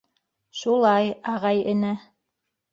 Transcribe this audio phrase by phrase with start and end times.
[0.61, 1.95] —Шулай, ағай-эне.